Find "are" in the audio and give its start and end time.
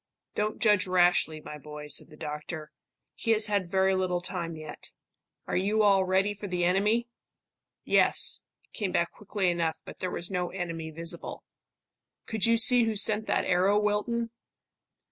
5.45-5.55